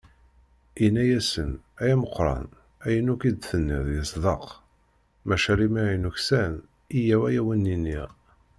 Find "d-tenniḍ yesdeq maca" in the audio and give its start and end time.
3.33-5.53